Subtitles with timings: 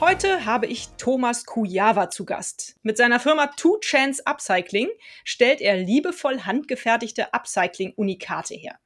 [0.00, 2.76] Heute habe ich Thomas Kujava zu Gast.
[2.82, 4.88] Mit seiner Firma Two Chance Upcycling
[5.24, 8.78] stellt er liebevoll handgefertigte Upcycling-Unikate her.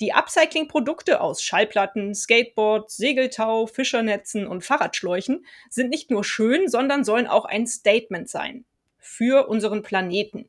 [0.00, 7.28] Die Upcycling-Produkte aus Schallplatten, Skateboards, Segeltau, Fischernetzen und Fahrradschläuchen sind nicht nur schön, sondern sollen
[7.28, 8.64] auch ein Statement sein.
[8.98, 10.48] Für unseren Planeten.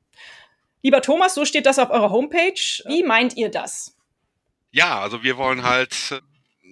[0.82, 2.82] Lieber Thomas, so steht das auf eurer Homepage.
[2.88, 3.96] Wie meint ihr das?
[4.72, 6.24] Ja, also wir wollen halt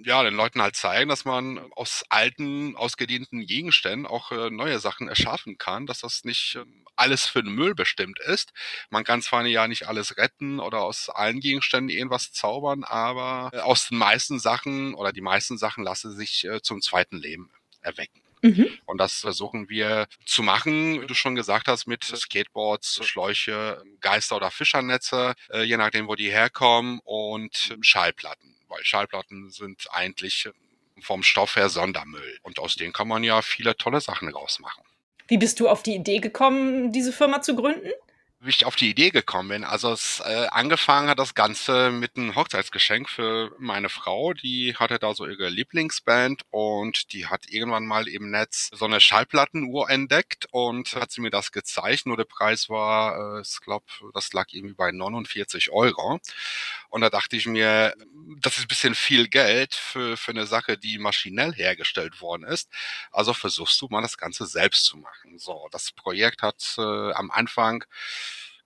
[0.03, 5.07] ja, den Leuten halt zeigen, dass man aus alten, ausgedienten Gegenständen auch äh, neue Sachen
[5.07, 8.51] erschaffen kann, dass das nicht äh, alles für den Müll bestimmt ist.
[8.89, 13.59] Man kann zwar ja nicht alles retten oder aus allen Gegenständen irgendwas zaubern, aber äh,
[13.59, 18.21] aus den meisten Sachen oder die meisten Sachen lassen sich äh, zum zweiten Leben erwecken.
[18.41, 18.69] Mhm.
[18.85, 24.37] Und das versuchen wir zu machen, wie du schon gesagt hast, mit Skateboards, Schläuche, Geister-
[24.37, 30.49] oder Fischernetze, äh, je nachdem, wo die herkommen, und Schallplatten weil Schallplatten sind eigentlich
[31.01, 32.39] vom Stoff her Sondermüll.
[32.43, 34.83] Und aus denen kann man ja viele tolle Sachen rausmachen.
[35.27, 37.91] Wie bist du auf die Idee gekommen, diese Firma zu gründen?
[38.41, 39.63] Wie ich auf die Idee gekommen bin.
[39.65, 44.33] Also es äh, angefangen hat das Ganze mit einem Hochzeitsgeschenk für meine Frau.
[44.33, 49.01] Die hatte da so ihre Lieblingsband und die hat irgendwann mal im Netz so eine
[49.01, 52.05] Schallplattenuhr entdeckt und hat sie mir das gezeigt.
[52.05, 56.19] Nur der Preis war, äh, ich glaube, das lag irgendwie bei 49 Euro.
[56.89, 57.93] Und da dachte ich mir,
[58.39, 62.69] das ist ein bisschen viel Geld für, für eine Sache, die maschinell hergestellt worden ist.
[63.11, 65.37] Also versuchst du mal das Ganze selbst zu machen.
[65.37, 67.83] So, das Projekt hat äh, am Anfang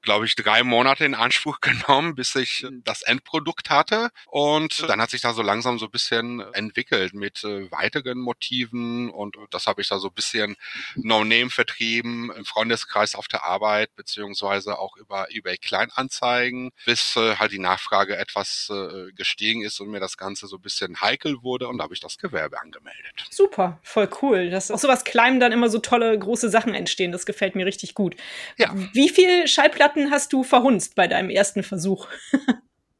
[0.03, 4.09] glaube ich, drei Monate in Anspruch genommen, bis ich das Endprodukt hatte.
[4.27, 9.09] Und dann hat sich da so langsam so ein bisschen entwickelt mit äh, weiteren Motiven
[9.09, 10.55] und das habe ich da so ein bisschen
[10.95, 17.51] No-Name vertrieben, im Freundeskreis auf der Arbeit, beziehungsweise auch über eBay Kleinanzeigen, bis äh, halt
[17.51, 21.67] die Nachfrage etwas äh, gestiegen ist und mir das Ganze so ein bisschen heikel wurde
[21.67, 23.25] und da habe ich das Gewerbe angemeldet.
[23.29, 27.11] Super, voll cool, dass aus sowas Kleinem dann immer so tolle große Sachen entstehen.
[27.11, 28.15] Das gefällt mir richtig gut.
[28.57, 28.73] Ja.
[28.93, 32.07] Wie viel Schallplatten Platten hast du verhunzt bei deinem ersten Versuch?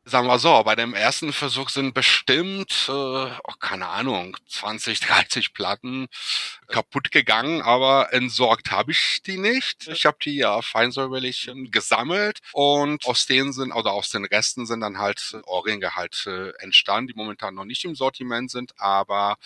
[0.06, 5.54] Sagen wir so, bei dem ersten Versuch sind bestimmt, äh, oh, keine Ahnung, 20, 30
[5.54, 6.08] Platten
[6.68, 9.88] kaputt gegangen, aber entsorgt habe ich die nicht.
[9.88, 14.82] Ich habe die ja feinsäuberlich gesammelt und aus denen sind, oder aus den Resten sind
[14.82, 19.38] dann halt Ohrringe halt äh, entstanden, die momentan noch nicht im Sortiment sind, aber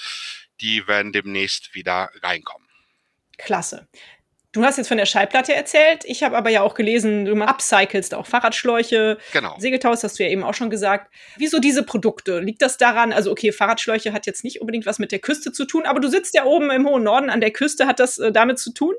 [0.60, 2.68] die werden demnächst wieder reinkommen.
[3.38, 3.88] Klasse.
[4.58, 6.04] Du hast jetzt von der Schallplatte erzählt.
[6.06, 9.56] Ich habe aber ja auch gelesen, du upcyclest auch Fahrradschläuche, genau.
[9.60, 11.14] Segeltaus, hast du ja eben auch schon gesagt.
[11.36, 12.40] Wieso diese Produkte?
[12.40, 15.66] Liegt das daran, also okay, Fahrradschläuche hat jetzt nicht unbedingt was mit der Küste zu
[15.66, 17.86] tun, aber du sitzt ja oben im hohen Norden an der Küste.
[17.86, 18.96] Hat das äh, damit zu tun?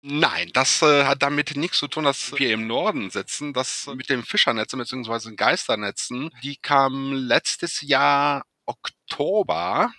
[0.00, 3.52] Nein, das äh, hat damit nichts zu tun, dass wir im Norden sitzen.
[3.52, 5.34] Das mit den Fischernetzen bzw.
[5.36, 9.92] Geisternetzen, die kamen letztes Jahr Oktober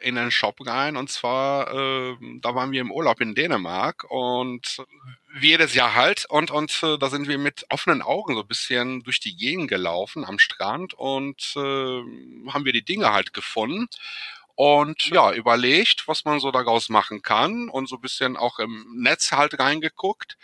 [0.00, 0.96] in den Shop rein.
[0.96, 4.84] Und zwar, äh, da waren wir im Urlaub in Dänemark und
[5.34, 6.26] wie jedes Jahr halt.
[6.28, 9.68] Und, und äh, da sind wir mit offenen Augen so ein bisschen durch die Gegend
[9.68, 11.60] gelaufen am Strand und äh,
[12.50, 13.88] haben wir die Dinge halt gefunden
[14.56, 18.86] und ja, überlegt, was man so daraus machen kann und so ein bisschen auch im
[18.96, 20.38] Netz halt reingeguckt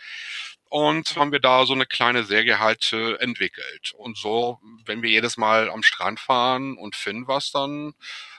[0.73, 3.93] und haben wir da so eine kleine Serie halt äh, entwickelt.
[3.95, 4.57] Und so,
[4.87, 7.93] wenn wir jedes Mal am Strand fahren und finden was, dann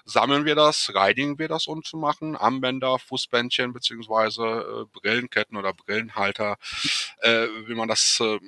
[0.05, 6.57] sammeln wir das, reinigen wir das und machen Armbänder, Fußbändchen beziehungsweise äh, Brillenketten oder Brillenhalter,
[7.21, 8.41] äh, wie man das äh,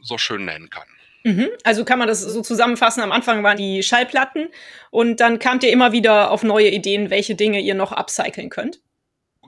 [0.00, 0.86] so schön nennen kann.
[1.24, 1.48] Mhm.
[1.64, 3.02] Also kann man das so zusammenfassen.
[3.02, 4.46] Am Anfang waren die Schallplatten
[4.92, 8.78] und dann kamt ihr immer wieder auf neue Ideen, welche Dinge ihr noch upcyclen könnt.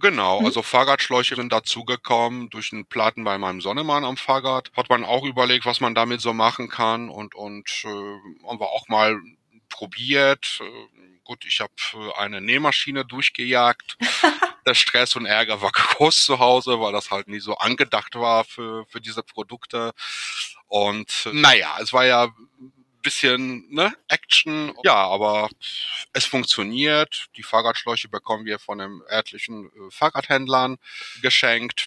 [0.01, 0.47] Genau, mhm.
[0.47, 4.71] also Fahrradschläuche sind dazugekommen durch einen Platten bei meinem Sonnemann am Fahrrad.
[4.77, 8.69] Hat man auch überlegt, was man damit so machen kann und, und äh, haben wir
[8.69, 9.19] auch mal
[9.69, 10.61] probiert.
[10.61, 11.73] Äh, gut, ich habe
[12.17, 13.97] eine Nähmaschine durchgejagt.
[14.67, 18.45] Der Stress und Ärger war groß zu Hause, weil das halt nie so angedacht war
[18.45, 19.93] für, für diese Produkte.
[20.69, 22.29] Und naja, es war ja
[23.07, 24.75] bisschen ne, Action.
[24.83, 25.49] Ja, aber
[26.13, 27.27] es funktioniert.
[27.37, 30.77] Die Fahrradschläuche bekommen wir von einem örtlichen äh, Fahrradhändlern
[31.23, 31.87] geschenkt.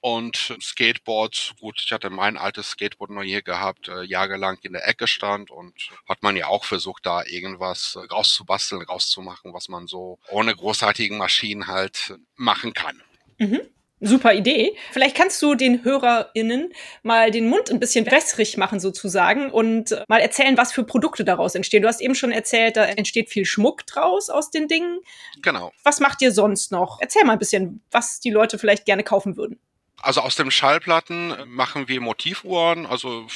[0.00, 4.86] Und Skateboards, gut, ich hatte mein altes Skateboard noch hier gehabt, äh, jahrelang in der
[4.86, 5.74] Ecke stand und
[6.06, 11.68] hat man ja auch versucht, da irgendwas rauszubasteln, rauszumachen, was man so ohne großartigen Maschinen
[11.68, 13.02] halt machen kann.
[13.38, 13.62] Mhm.
[14.06, 14.76] Super Idee.
[14.92, 16.72] Vielleicht kannst du den HörerInnen
[17.02, 21.54] mal den Mund ein bisschen wässrig machen sozusagen und mal erzählen, was für Produkte daraus
[21.54, 21.82] entstehen.
[21.82, 25.00] Du hast eben schon erzählt, da entsteht viel Schmuck draus aus den Dingen.
[25.42, 25.72] Genau.
[25.82, 26.98] Was macht ihr sonst noch?
[27.00, 29.58] Erzähl mal ein bisschen, was die Leute vielleicht gerne kaufen würden.
[30.04, 33.26] Also aus dem Schallplatten machen wir Motivuhren, also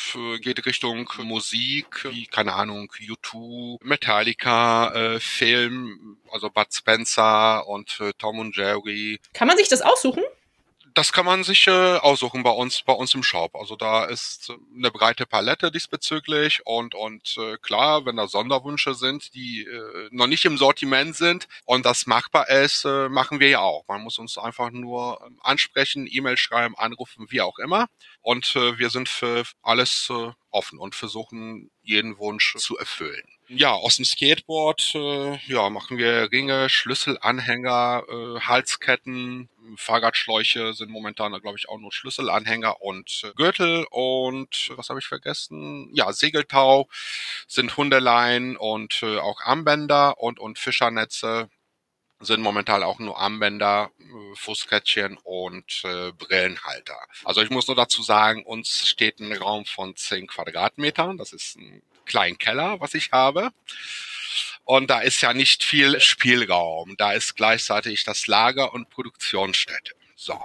[0.42, 8.12] geht Richtung Musik, wie, keine Ahnung, U2, Metallica, äh, Film, also Bud Spencer und äh,
[8.18, 9.18] Tom und Jerry.
[9.32, 10.22] Kann man sich das aussuchen?
[10.98, 13.54] Das kann man sich äh, aussuchen bei uns, bei uns im Shop.
[13.54, 19.32] Also da ist eine breite Palette diesbezüglich und und äh, klar, wenn da Sonderwünsche sind,
[19.32, 23.60] die äh, noch nicht im Sortiment sind und das machbar ist, äh, machen wir ja
[23.60, 23.84] auch.
[23.86, 27.86] Man muss uns einfach nur ähm, ansprechen, E-Mail schreiben, anrufen, wie auch immer.
[28.20, 33.37] Und äh, wir sind für alles äh, offen und versuchen jeden Wunsch zu erfüllen.
[33.50, 41.32] Ja, aus dem Skateboard äh, ja, machen wir Ringe, Schlüsselanhänger, äh, Halsketten, Fahrradschläuche sind momentan,
[41.40, 45.88] glaube ich, auch nur Schlüsselanhänger und äh, Gürtel und was habe ich vergessen?
[45.94, 46.88] Ja, Segeltau
[47.46, 51.48] sind Hundeleien und äh, auch Armbänder und, und Fischernetze
[52.20, 56.98] sind momentan auch nur Armbänder, äh, Fußkettchen und äh, Brillenhalter.
[57.24, 61.16] Also ich muss nur dazu sagen, uns steht ein Raum von 10 Quadratmetern.
[61.16, 63.50] Das ist ein kleinen Keller, was ich habe.
[64.64, 66.96] Und da ist ja nicht viel Spielraum.
[66.98, 69.92] Da ist gleichzeitig das Lager und Produktionsstätte.
[70.16, 70.38] So.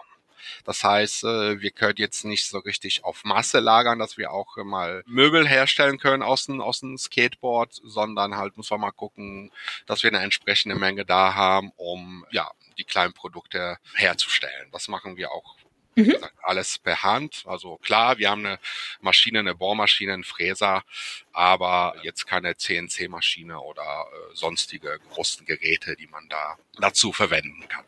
[0.64, 4.56] Das heißt, äh, wir können jetzt nicht so richtig auf Masse lagern, dass wir auch
[4.64, 9.52] mal Möbel herstellen können aus dem, aus dem Skateboard, sondern halt muss man mal gucken,
[9.88, 14.70] dass wir eine entsprechende Menge da haben, um ja die kleinen Produkte herzustellen.
[14.72, 15.58] Das machen wir auch
[15.96, 16.16] mhm.
[16.42, 17.44] alles per Hand.
[17.46, 18.60] Also klar, wir haben eine
[19.02, 20.84] Maschine, eine Bohrmaschine, einen Fräser,
[21.32, 27.86] aber jetzt keine CNC-Maschine oder äh, sonstige großen Geräte, die man da dazu verwenden kann.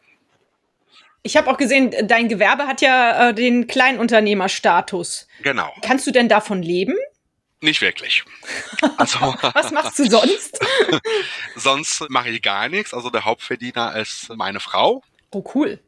[1.24, 5.28] Ich habe auch gesehen, dein Gewerbe hat ja äh, den Kleinunternehmerstatus.
[5.42, 5.74] Genau.
[5.82, 6.96] Kannst du denn davon leben?
[7.62, 8.24] Nicht wirklich.
[8.98, 9.20] Also,
[9.54, 10.60] Was machst du sonst?
[11.56, 12.94] sonst mache ich gar nichts.
[12.94, 15.04] Also der Hauptverdiener ist meine Frau.
[15.32, 15.80] Oh, cool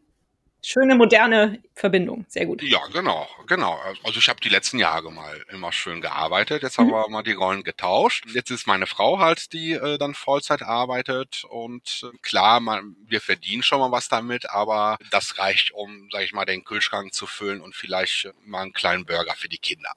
[0.67, 2.25] schöne moderne Verbindung.
[2.27, 2.61] Sehr gut.
[2.61, 3.79] Ja, genau, genau.
[4.03, 6.61] Also ich habe die letzten Jahre mal immer schön gearbeitet.
[6.61, 6.91] Jetzt haben mhm.
[6.91, 8.25] wir mal die Rollen getauscht.
[8.33, 13.21] Jetzt ist meine Frau halt, die äh, dann Vollzeit arbeitet und äh, klar, man, wir
[13.21, 17.27] verdienen schon mal was damit, aber das reicht, um, sag ich mal, den Kühlschrank zu
[17.27, 19.93] füllen und vielleicht mal einen kleinen Burger für die Kinder.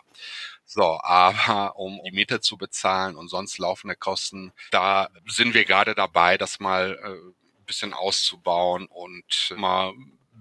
[0.64, 5.96] So, aber um die Miete zu bezahlen und sonst laufende Kosten, da sind wir gerade
[5.96, 7.32] dabei, das mal äh,
[7.66, 9.92] bisschen auszubauen und mal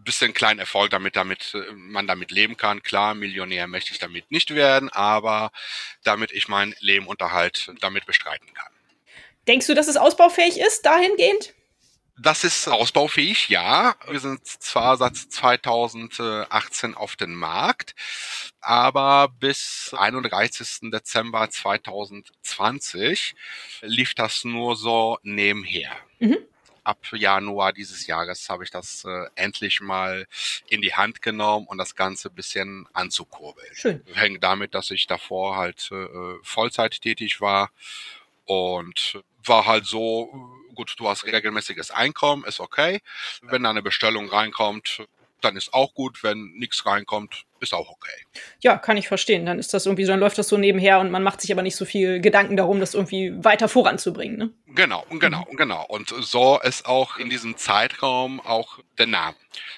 [0.10, 2.82] bisschen kleinen Erfolg damit, damit äh, man damit leben kann.
[2.82, 5.52] Klar, Millionär möchte ich damit nicht werden, aber
[6.04, 8.74] damit ich meinen Lebenunterhalt damit bestreiten kann.
[9.48, 11.54] Denkst du, dass es ausbaufähig ist, dahingehend?
[12.18, 13.96] Das ist ausbaufähig, ja.
[14.10, 17.94] Wir sind zwar seit 2018 auf dem Markt,
[18.60, 20.90] aber bis 31.
[20.92, 23.36] Dezember 2020
[23.82, 25.96] lief das nur so nebenher.
[26.20, 26.49] Mhm
[26.84, 30.28] ab Januar dieses Jahres habe ich das äh, endlich mal
[30.70, 33.68] in die Hand genommen und das Ganze bisschen anzukurbeln.
[33.74, 34.04] Schön.
[34.14, 36.08] Hängt damit, dass ich davor halt äh,
[36.44, 37.72] Vollzeit tätig war
[38.46, 40.30] und war halt so,
[40.76, 43.02] gut, du hast regelmäßiges Einkommen, ist okay.
[43.42, 45.08] Wenn da eine Bestellung reinkommt,
[45.42, 46.24] dann ist auch gut.
[46.24, 48.26] Wenn nichts reinkommt, ist auch okay.
[48.62, 49.46] Ja, kann ich verstehen.
[49.46, 51.62] Dann ist das irgendwie so, dann läuft das so nebenher und man macht sich aber
[51.62, 54.38] nicht so viel Gedanken darum, das irgendwie weiter voranzubringen.
[54.38, 54.50] Ne?
[54.68, 55.58] Genau, genau, mhm.
[55.58, 55.86] genau.
[55.86, 59.36] Und so ist auch in diesem Zeitraum auch der Name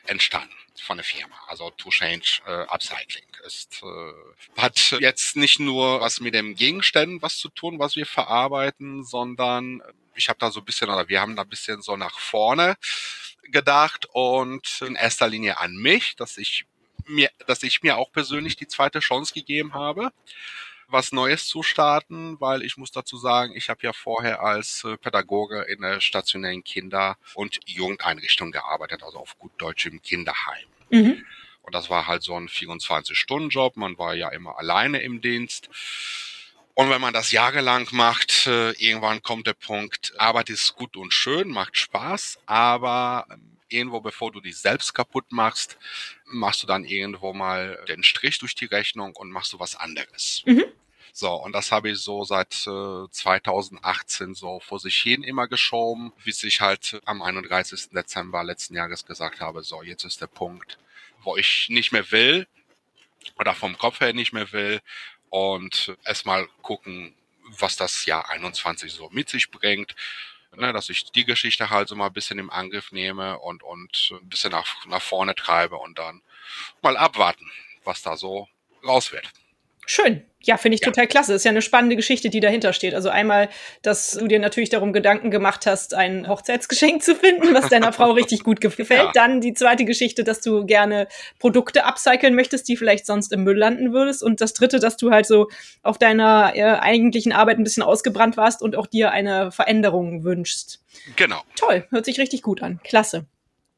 [0.08, 1.36] entstanden von der Firma.
[1.48, 7.22] Also To Change äh, Upcycling ist äh, hat jetzt nicht nur was mit dem Gegenständen
[7.22, 9.82] was zu tun, was wir verarbeiten, sondern
[10.16, 12.76] ich habe da so ein bisschen oder wir haben da ein bisschen so nach vorne
[13.44, 16.66] gedacht und in erster Linie an mich, dass ich
[17.12, 20.12] mir, dass ich mir auch persönlich die zweite Chance gegeben habe,
[20.88, 24.98] was Neues zu starten, weil ich muss dazu sagen, ich habe ja vorher als äh,
[24.98, 30.68] Pädagoge in der stationären Kinder- und Jugendeinrichtung gearbeitet, also auf gut Deutsch im Kinderheim.
[30.90, 31.26] Mhm.
[31.62, 33.78] Und das war halt so ein 24-Stunden-Job.
[33.78, 35.70] Man war ja immer alleine im Dienst.
[36.74, 41.14] Und wenn man das jahrelang macht, äh, irgendwann kommt der Punkt, Arbeit ist gut und
[41.14, 45.78] schön, macht Spaß, aber ähm, irgendwo, bevor du dich selbst kaputt machst,
[46.26, 50.44] machst du dann irgendwo mal den Strich durch die Rechnung und machst du was anderes.
[50.46, 50.66] Mhm.
[51.14, 56.14] So, und das habe ich so seit äh, 2018 so vor sich hin immer geschoben,
[56.24, 57.90] bis ich halt am 31.
[57.90, 60.78] Dezember letzten Jahres gesagt habe, so, jetzt ist der Punkt,
[61.24, 62.48] wo ich nicht mehr will
[63.38, 64.82] oder vom Kopf her nicht mehr will
[65.30, 67.14] und erstmal gucken,
[67.60, 69.96] was das Jahr 21 so mit sich bringt.
[70.56, 74.12] Ne, dass ich die Geschichte halt so mal ein bisschen im Angriff nehme und, und
[74.12, 76.22] ein bisschen nach, nach vorne treibe und dann
[76.82, 77.50] mal abwarten,
[77.84, 78.48] was da so
[78.86, 79.30] raus wird.
[79.86, 80.26] Schön.
[80.44, 80.88] Ja, finde ich ja.
[80.88, 81.34] total klasse.
[81.34, 82.94] Ist ja eine spannende Geschichte, die dahinter steht.
[82.96, 83.50] Also einmal,
[83.82, 88.12] dass du dir natürlich darum Gedanken gemacht hast, ein Hochzeitsgeschenk zu finden, was deiner Frau
[88.12, 88.90] richtig gut gefällt.
[89.02, 89.12] Ja.
[89.14, 91.08] Dann die zweite Geschichte, dass du gerne
[91.40, 94.24] Produkte upcyclen möchtest, die vielleicht sonst im Müll landen würdest.
[94.24, 95.50] Und das dritte, dass du halt so
[95.84, 100.82] auf deiner äh, eigentlichen Arbeit ein bisschen ausgebrannt warst und auch dir eine Veränderung wünschst.
[101.16, 101.42] Genau.
[101.56, 101.86] Toll.
[101.90, 102.80] Hört sich richtig gut an.
[102.84, 103.26] Klasse.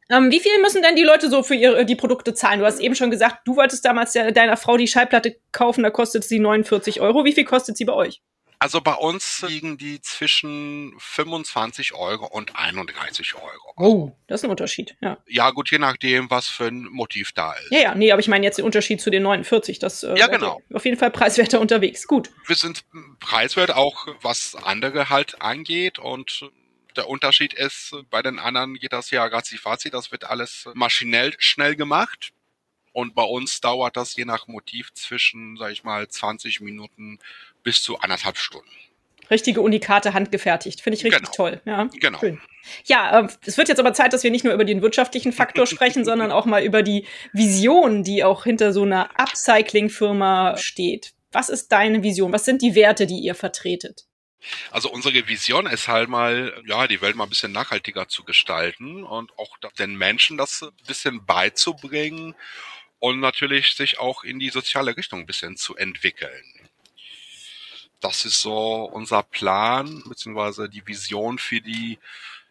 [0.10, 2.60] Ähm, wie viel müssen denn die Leute so für ihre, die Produkte zahlen?
[2.60, 5.90] Du hast eben schon gesagt, du wolltest damals der, deiner Frau die Schallplatte kaufen, da
[5.90, 7.26] kostet sie 49 Euro.
[7.26, 8.22] Wie viel kostet sie bei euch?
[8.64, 13.74] Also bei uns liegen die zwischen 25 Euro und 31 Euro.
[13.76, 15.18] Oh, das ist ein Unterschied, ja.
[15.28, 17.72] Ja, gut, je nachdem, was für ein Motiv da ist.
[17.72, 19.80] Ja, ja, nee, aber ich meine jetzt den Unterschied zu den 49.
[19.80, 20.62] Das, äh, ja, genau.
[20.74, 22.08] Auf jeden Fall preiswerter unterwegs.
[22.08, 22.30] Gut.
[22.48, 22.86] Wir sind
[23.20, 26.50] preiswert auch, was andere halt angeht und
[26.94, 31.76] der Unterschied ist, bei den anderen geht das ja razzi-fazi, das wird alles maschinell schnell
[31.76, 32.32] gemacht.
[32.94, 37.20] Und bei uns dauert das je nach Motiv zwischen, sag ich mal, 20 Minuten
[37.64, 38.70] bis zu anderthalb Stunden.
[39.32, 40.82] Richtige Unikate handgefertigt.
[40.82, 41.36] Finde ich richtig genau.
[41.36, 41.62] toll.
[41.66, 42.20] Ja, genau.
[42.20, 42.40] Schön.
[42.86, 45.66] Ja, äh, es wird jetzt aber Zeit, dass wir nicht nur über den wirtschaftlichen Faktor
[45.66, 51.14] sprechen, sondern auch mal über die Vision, die auch hinter so einer Upcycling-Firma steht.
[51.32, 52.32] Was ist deine Vision?
[52.32, 54.06] Was sind die Werte, die ihr vertretet?
[54.72, 59.04] Also unsere Vision ist halt mal, ja, die Welt mal ein bisschen nachhaltiger zu gestalten
[59.04, 62.36] und auch den Menschen das ein bisschen beizubringen
[63.00, 66.44] und natürlich sich auch in die soziale Richtung ein bisschen zu entwickeln.
[68.00, 72.00] Das ist so unser Plan, beziehungsweise die Vision für die,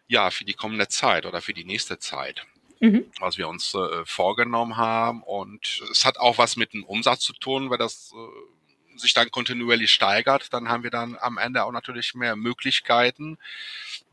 [0.07, 2.45] ja, für die kommende Zeit oder für die nächste Zeit.
[2.83, 3.05] Mhm.
[3.21, 5.23] was wir uns äh, vorgenommen haben.
[5.23, 8.62] Und es hat auch was mit dem Umsatz zu tun, weil das äh,
[8.97, 13.37] sich dann kontinuierlich steigert, dann haben wir dann am Ende auch natürlich mehr Möglichkeiten,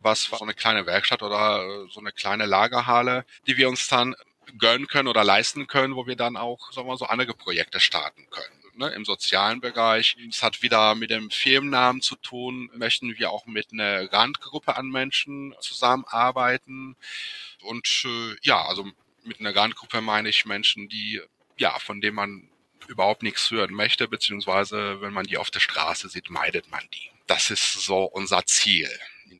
[0.01, 4.15] was so eine kleine Werkstatt oder äh, so eine kleine Lagerhalle, die wir uns dann
[4.59, 7.81] gönnen können oder leisten können, wo wir dann auch, sagen wir mal, so andere Projekte
[7.81, 8.61] starten können.
[8.75, 10.17] Ne, im sozialen Bereich.
[10.31, 12.71] Es hat wieder mit dem Firmennamen zu tun.
[12.73, 16.97] Möchten wir auch mit einer Randgruppe an Menschen zusammenarbeiten.
[17.63, 18.89] Und äh, ja, also
[19.25, 21.21] mit einer Randgruppe meine ich Menschen, die
[21.61, 22.49] ja, von denen man
[22.89, 27.11] überhaupt nichts hören möchte, beziehungsweise wenn man die auf der Straße sieht, meidet man die.
[27.27, 28.89] Das ist so unser Ziel.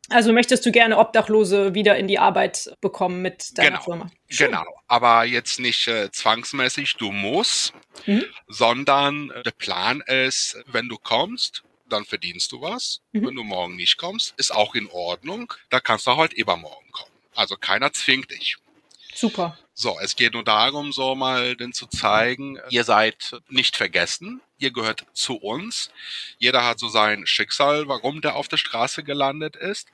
[0.09, 4.11] Also möchtest du gerne Obdachlose wieder in die Arbeit bekommen mit deiner genau, Firma?
[4.29, 4.49] Schön.
[4.49, 7.73] Genau, aber jetzt nicht äh, zwangsmäßig, du musst,
[8.07, 8.25] mhm.
[8.49, 13.01] sondern äh, der Plan ist, wenn du kommst, dann verdienst du was.
[13.13, 13.27] Mhm.
[13.27, 15.53] Wenn du morgen nicht kommst, ist auch in Ordnung.
[15.71, 17.11] Da kannst du halt übermorgen kommen.
[17.35, 18.57] Also keiner zwingt dich.
[19.15, 19.59] Super.
[19.75, 24.73] So, es geht nur darum, so mal denn zu zeigen, ihr seid nicht vergessen, ihr
[24.73, 25.91] gehört zu uns.
[26.39, 29.89] Jeder hat so sein Schicksal, warum der auf der Straße gelandet ist.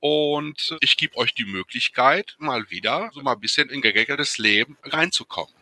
[0.00, 4.76] Und ich gebe euch die Möglichkeit, mal wieder so mal ein bisschen in geregeltes Leben
[4.84, 5.54] reinzukommen.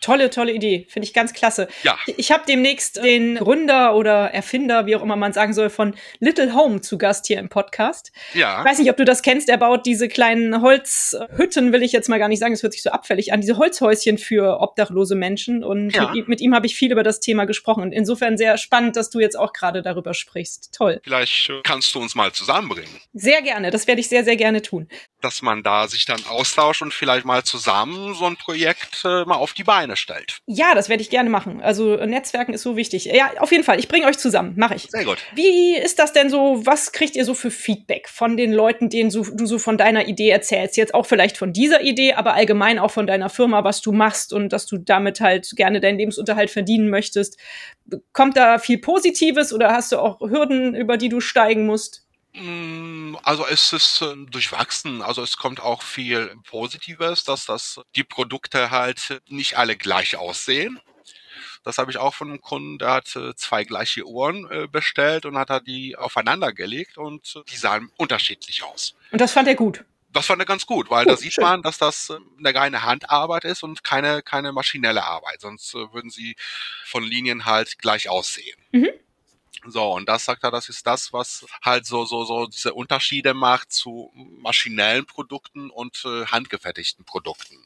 [0.00, 0.86] Tolle, tolle Idee.
[0.88, 1.68] Finde ich ganz klasse.
[1.82, 1.98] Ja.
[2.16, 6.54] Ich habe demnächst den Gründer oder Erfinder, wie auch immer man sagen soll, von Little
[6.54, 8.10] Home zu Gast hier im Podcast.
[8.32, 8.60] Ja.
[8.60, 9.50] Ich weiß nicht, ob du das kennst.
[9.50, 12.82] Er baut diese kleinen Holzhütten, will ich jetzt mal gar nicht sagen, es hört sich
[12.82, 15.62] so abfällig an, diese Holzhäuschen für obdachlose Menschen.
[15.62, 16.12] Und ja.
[16.12, 17.82] mit, mit, ihm habe ich viel über das Thema gesprochen.
[17.82, 20.74] Und insofern sehr spannend, dass du jetzt auch gerade darüber sprichst.
[20.74, 21.00] Toll.
[21.04, 23.00] Vielleicht äh, kannst du uns mal zusammenbringen.
[23.12, 23.70] Sehr gerne.
[23.70, 24.88] Das werde ich sehr, sehr gerne tun.
[25.20, 29.34] Dass man da sich dann austauscht und vielleicht mal zusammen so ein Projekt äh, mal
[29.34, 30.38] auf die Beine Stellt.
[30.46, 31.60] Ja, das werde ich gerne machen.
[31.60, 33.06] Also Netzwerken ist so wichtig.
[33.06, 33.78] Ja, auf jeden Fall.
[33.78, 34.54] Ich bringe euch zusammen.
[34.56, 34.88] Mache ich.
[34.90, 35.18] Sehr gut.
[35.34, 36.60] Wie ist das denn so?
[36.64, 40.08] Was kriegt ihr so für Feedback von den Leuten, denen so, du so von deiner
[40.08, 40.76] Idee erzählst?
[40.76, 44.32] Jetzt auch vielleicht von dieser Idee, aber allgemein auch von deiner Firma, was du machst
[44.32, 47.38] und dass du damit halt gerne deinen Lebensunterhalt verdienen möchtest.
[48.12, 52.06] Kommt da viel Positives oder hast du auch Hürden, über die du steigen musst?
[52.32, 55.02] Mm, also es ist äh, durchwachsen.
[55.02, 60.80] Also es kommt auch viel Positives, dass das die Produkte halt nicht alle gleich aussehen.
[61.62, 65.26] Das habe ich auch von einem Kunden, der hat äh, zwei gleiche Uhren äh, bestellt
[65.26, 68.94] und hat die aufeinander gelegt und die sahen unterschiedlich aus.
[69.10, 69.84] Und das fand er gut.
[70.12, 71.44] Das fand er ganz gut, weil gut, da sieht schön.
[71.44, 75.40] man, dass das eine reine Handarbeit ist und keine, keine maschinelle Arbeit.
[75.40, 76.34] Sonst würden sie
[76.84, 78.58] von Linien halt gleich aussehen.
[78.72, 78.90] Mhm.
[79.66, 83.34] So, und das sagt er, das ist das, was halt so, so, so diese Unterschiede
[83.34, 87.58] macht zu maschinellen Produkten und äh, handgefertigten Produkten.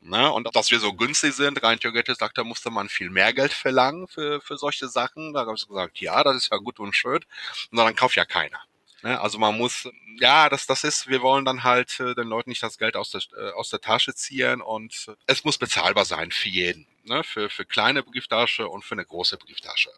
[0.00, 0.30] Ne?
[0.30, 3.52] Und dass wir so günstig sind, rein theoretisch sagt er, musste man viel mehr Geld
[3.52, 5.32] verlangen für, für solche Sachen.
[5.32, 7.24] Da habe ich gesagt, ja, das ist ja gut und schön.
[7.70, 8.60] Und dann kauft ja keiner.
[9.02, 9.20] Ne?
[9.20, 9.88] Also man muss,
[10.20, 13.10] ja, das, das ist, wir wollen dann halt äh, den Leuten nicht das Geld aus
[13.10, 16.86] der, äh, aus der Tasche ziehen und es muss bezahlbar sein für jeden.
[17.08, 17.24] Ne?
[17.24, 19.90] Für, für kleine Brieftasche und für eine große Brieftasche.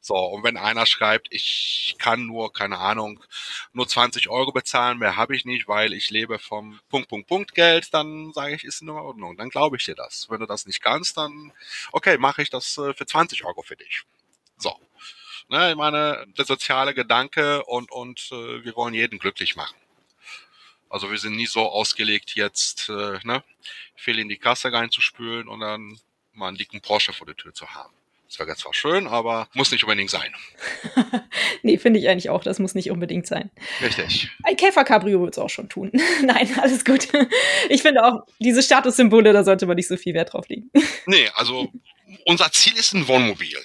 [0.00, 3.22] So, und wenn einer schreibt, ich kann nur, keine Ahnung,
[3.72, 7.54] nur 20 Euro bezahlen, mehr habe ich nicht, weil ich lebe vom Punkt, Punkt, Punkt
[7.54, 10.28] Geld, dann sage ich, ist in Ordnung, dann glaube ich dir das.
[10.30, 11.52] Wenn du das nicht kannst, dann,
[11.92, 14.02] okay, mache ich das äh, für 20 Euro für dich.
[14.56, 14.76] So.
[15.48, 19.76] Ne, ich meine, der soziale Gedanke und, und äh, wir wollen jeden glücklich machen.
[20.88, 23.42] Also wir sind nie so ausgelegt, jetzt äh, ne,
[23.94, 25.98] viel in die Kasse reinzuspülen und dann
[26.32, 27.94] mal einen dicken Porsche vor der Tür zu haben.
[28.32, 30.34] Das wäre zwar schön, aber muss nicht unbedingt sein.
[31.62, 33.50] nee, finde ich eigentlich auch, das muss nicht unbedingt sein.
[33.82, 34.30] Richtig.
[34.42, 35.90] Ein Käfer-Cabrio würde es auch schon tun.
[36.22, 37.08] Nein, alles gut.
[37.68, 40.70] Ich finde auch, diese Statussymbole, da sollte man nicht so viel Wert drauf legen.
[41.04, 41.70] Nee, also
[42.26, 43.58] unser Ziel ist ein Wohnmobil.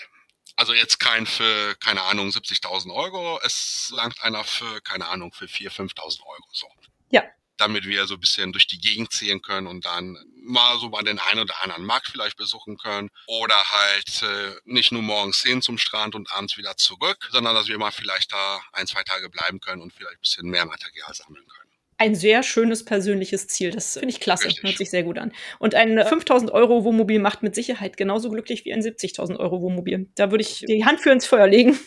[0.55, 3.39] Also jetzt kein für, keine Ahnung, 70.000 Euro.
[3.45, 6.47] Es langt einer für, keine Ahnung, für 4.000, 5.000 Euro.
[6.51, 6.67] So.
[7.57, 11.03] Damit wir so ein bisschen durch die Gegend ziehen können und dann mal so mal
[11.03, 15.61] den einen oder anderen Markt vielleicht besuchen können oder halt äh, nicht nur morgens hin
[15.61, 19.29] zum Strand und abends wieder zurück, sondern dass wir mal vielleicht da ein, zwei Tage
[19.29, 21.67] bleiben können und vielleicht ein bisschen mehr Material sammeln können.
[21.99, 23.71] Ein sehr schönes persönliches Ziel.
[23.71, 24.45] Das finde ich klasse.
[24.45, 24.63] Richtig.
[24.63, 25.33] Hört sich sehr gut an.
[25.57, 30.07] Und ein 5000 Euro Wohnmobil macht mit Sicherheit genauso glücklich wie ein 70.000 Euro Wohnmobil.
[30.13, 31.77] Da würde ich die Hand für ins Feuer legen.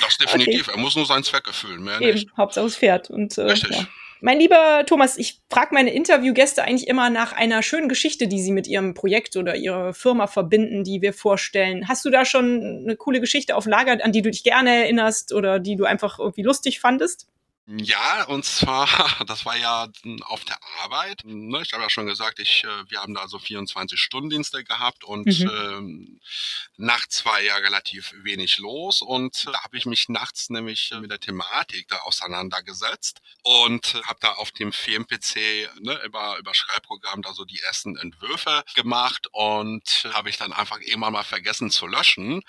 [0.00, 0.68] Das definitiv.
[0.68, 0.78] Okay.
[0.78, 1.84] Er muss nur seinen Zweck erfüllen.
[1.84, 2.14] Mehr Eben.
[2.14, 2.30] Nicht.
[2.38, 3.10] Hauptsache es fährt.
[3.10, 3.76] Und, äh, Richtig.
[3.76, 3.86] Ja.
[4.20, 8.50] Mein lieber Thomas, ich frage meine Interviewgäste eigentlich immer nach einer schönen Geschichte, die sie
[8.50, 11.88] mit ihrem Projekt oder ihrer Firma verbinden, die wir vorstellen.
[11.88, 15.32] Hast du da schon eine coole Geschichte auf Lager, an die du dich gerne erinnerst
[15.32, 17.28] oder die du einfach irgendwie lustig fandest?
[17.70, 18.88] Ja, und zwar,
[19.26, 19.88] das war ja
[20.22, 21.20] auf der Arbeit.
[21.24, 21.60] Ne?
[21.60, 25.50] Ich habe ja schon gesagt, ich, äh, wir haben da so 24-Stunden-Dienste gehabt und mhm.
[25.50, 26.20] ähm,
[26.78, 31.20] nachts war ja relativ wenig los und da habe ich mich nachts nämlich mit der
[31.20, 37.44] Thematik da auseinandergesetzt und habe da auf dem Firmen-PC ne, über, über Schreibprogramm da so
[37.44, 42.42] die ersten Entwürfe gemacht und habe ich dann einfach irgendwann mal vergessen zu löschen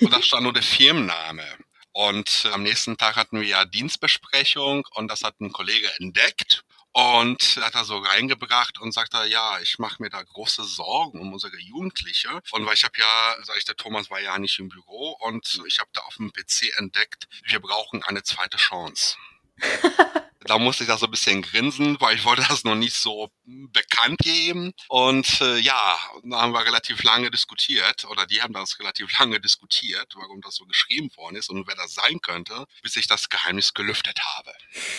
[0.00, 1.58] und da stand nur der Firmenname.
[1.92, 7.56] Und am nächsten Tag hatten wir ja Dienstbesprechung und das hat ein Kollege entdeckt und
[7.60, 11.32] hat er so reingebracht und sagt er, ja, ich mache mir da große Sorgen um
[11.32, 12.40] unsere Jugendliche.
[12.50, 15.62] Und weil ich habe ja, sag ich, der Thomas war ja nicht im Büro und
[15.66, 19.16] ich habe da auf dem PC entdeckt, wir brauchen eine zweite Chance.
[20.46, 23.30] da musste ich da so ein bisschen grinsen, weil ich wollte das noch nicht so
[23.44, 24.72] bekannt geben.
[24.88, 29.40] Und äh, ja, da haben wir relativ lange diskutiert, oder die haben das relativ lange
[29.40, 33.28] diskutiert, warum das so geschrieben worden ist und wer das sein könnte, bis ich das
[33.28, 34.52] Geheimnis gelüftet habe.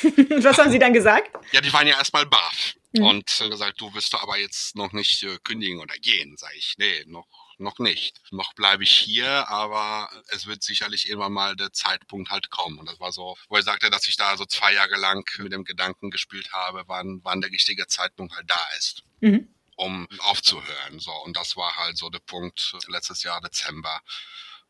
[0.44, 1.32] Was haben Sie dann gesagt?
[1.52, 2.76] Ja, die waren ja erstmal baff.
[2.94, 3.06] Mhm.
[3.06, 6.36] Und äh, gesagt, du wirst aber jetzt noch nicht äh, kündigen oder gehen.
[6.38, 7.28] Sag ich, nee, noch
[7.62, 8.22] noch nicht.
[8.32, 12.80] Noch bleibe ich hier, aber es wird sicherlich irgendwann mal der Zeitpunkt halt kommen.
[12.80, 15.54] Und das war so, wo er sagte, dass ich da so zwei Jahre lang mit
[15.54, 19.04] dem Gedanken gespielt habe, wann, wann der richtige Zeitpunkt halt da ist.
[19.22, 19.48] Mhm.
[19.76, 21.00] um aufzuhören.
[21.00, 24.02] So, und das war halt so der Punkt letztes Jahr Dezember,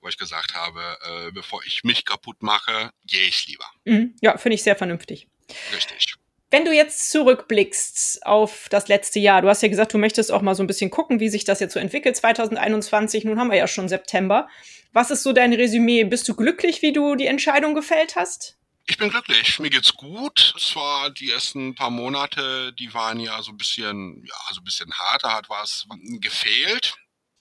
[0.02, 3.66] wo ich gesagt habe, äh, bevor ich mich kaputt mache, gehe ich lieber.
[3.86, 4.16] Mhm.
[4.22, 5.28] Ja, finde ich sehr vernünftig.
[5.74, 6.16] Richtig.
[6.52, 10.42] Wenn du jetzt zurückblickst auf das letzte Jahr, du hast ja gesagt, du möchtest auch
[10.42, 13.24] mal so ein bisschen gucken, wie sich das jetzt so entwickelt 2021.
[13.24, 14.50] Nun haben wir ja schon September.
[14.92, 16.04] Was ist so dein Resümee?
[16.04, 18.58] Bist du glücklich, wie du die Entscheidung gefällt hast?
[18.86, 20.54] Ich bin glücklich, mir geht's gut.
[20.60, 24.92] Zwar die ersten paar Monate, die waren ja so ein bisschen, ja, so ein bisschen
[24.92, 25.86] harter, hat was
[26.20, 26.96] gefehlt.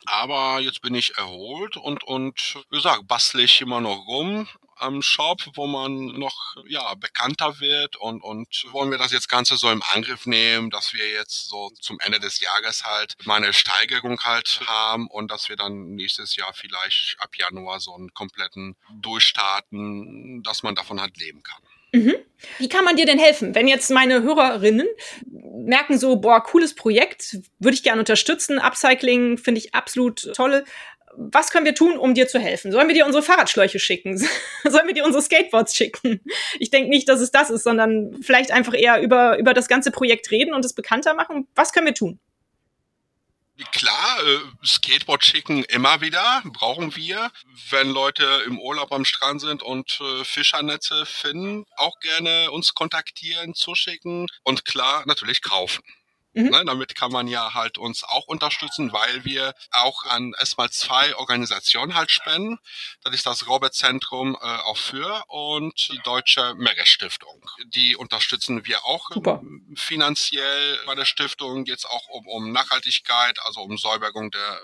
[0.07, 4.47] Aber jetzt bin ich erholt und, und wie gesagt, bastle ich immer noch rum
[4.81, 9.57] am Shop, wo man noch ja bekannter wird und und wollen wir das jetzt Ganze
[9.57, 13.53] so im Angriff nehmen, dass wir jetzt so zum Ende des Jahres halt mal eine
[13.53, 18.77] Steigerung halt haben und dass wir dann nächstes Jahr vielleicht ab Januar so einen kompletten
[19.01, 21.63] durchstarten, dass man davon halt leben kann.
[21.93, 22.15] Mhm.
[22.59, 23.55] Wie kann man dir denn helfen?
[23.55, 24.87] Wenn jetzt meine Hörerinnen
[25.31, 28.59] merken so, boah, cooles Projekt, würde ich gerne unterstützen.
[28.59, 30.65] Upcycling finde ich absolut toll
[31.17, 32.73] was können wir tun, um dir zu helfen?
[32.73, 34.17] Sollen wir dir unsere Fahrradschläuche schicken?
[34.65, 36.21] Sollen wir dir unsere Skateboards schicken?
[36.59, 39.91] Ich denke nicht, dass es das ist, sondern vielleicht einfach eher über, über das ganze
[39.91, 41.49] Projekt reden und es bekannter machen.
[41.55, 42.21] Was können wir tun?
[43.73, 47.31] Klar, äh, Skateboard schicken immer wieder, brauchen wir.
[47.69, 53.55] Wenn Leute im Urlaub am Strand sind und äh, Fischernetze finden, auch gerne uns kontaktieren,
[53.55, 55.83] zuschicken und klar, natürlich kaufen.
[56.33, 56.51] Mhm.
[56.51, 61.17] Ne, damit kann man ja halt uns auch unterstützen, weil wir auch an erstmal zwei
[61.17, 62.59] Organisationen halt spenden.
[63.03, 67.45] Das ist das Robert-Zentrum äh, auch für und die Deutsche Meerestiftung.
[67.67, 69.43] Die unterstützen wir auch Super.
[69.75, 74.61] finanziell bei der Stiftung jetzt auch um, um Nachhaltigkeit, also um Säuberung der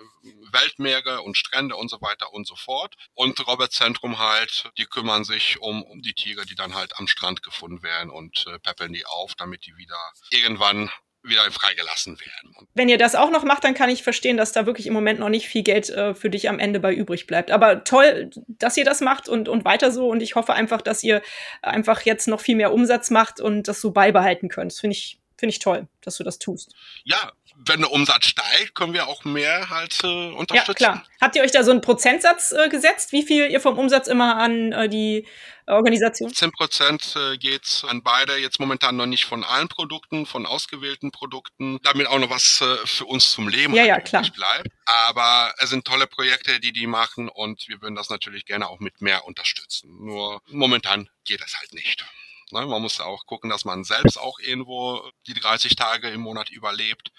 [0.53, 2.95] Weltmeere und Strände und so weiter und so fort.
[3.15, 7.43] Und Robert-Zentrum halt, die kümmern sich um, um die Tiere, die dann halt am Strand
[7.43, 9.99] gefunden werden und äh, peppeln die auf, damit die wieder
[10.31, 10.91] irgendwann
[11.29, 12.69] wieder freigelassen werden.
[12.75, 15.21] Wenn ihr das auch noch macht, dann kann ich verstehen, dass da wirklich im Moment
[15.21, 17.51] noch nicht viel Geld äh, für dich am Ende bei übrig bleibt.
[17.51, 20.09] Aber toll, dass ihr das macht und, und weiter so.
[20.09, 21.23] Und ich hoffe einfach, dass ihr
[21.63, 24.73] einfach jetzt noch viel mehr Umsatz macht und das so beibehalten könnt.
[24.73, 26.75] Finde ich, finde ich toll, dass du das tust.
[27.05, 27.33] Ja,
[27.65, 30.83] wenn der Umsatz steigt, können wir auch mehr halt äh, unterstützen.
[30.83, 31.05] Ja, klar.
[31.21, 34.37] Habt ihr euch da so einen Prozentsatz äh, gesetzt, wie viel ihr vom Umsatz immer
[34.37, 35.27] an äh, die
[35.67, 36.33] Organisation?
[36.33, 41.11] 10 Prozent äh, geht an beide, jetzt momentan noch nicht von allen Produkten, von ausgewählten
[41.11, 44.23] Produkten, damit auch noch was äh, für uns zum Leben ja, ja, klar.
[44.23, 44.69] bleibt.
[44.85, 48.81] Aber es sind tolle Projekte, die die machen und wir würden das natürlich gerne auch
[48.81, 49.97] mit mehr unterstützen.
[50.05, 52.05] Nur momentan geht das halt nicht.
[52.53, 56.51] Ne, man muss auch gucken, dass man selbst auch irgendwo die 30 Tage im Monat
[56.51, 57.11] überlebt